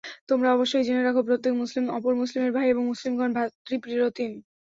[0.29, 4.31] তোমরা অবশ্যই জেনে রেখো, প্রত্যেক মুসলিম অপর মুসলিমের ভাই এবং মুসলিমগণ ভ্রাতৃপ্রতিম।